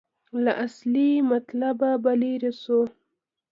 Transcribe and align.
له 0.43 0.51
اصلي 0.65 1.09
مطلبه 1.31 1.91
به 2.03 2.13
لرې 2.21 2.51
شو. 2.61 2.79